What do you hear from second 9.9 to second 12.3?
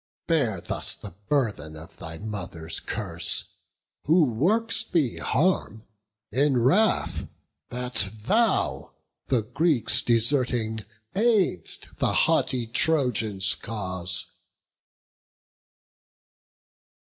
Deserting, aid'st the